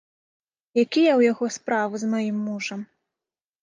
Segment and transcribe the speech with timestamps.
[0.77, 0.83] Якія
[1.15, 2.79] ў яго справы з маім мужам?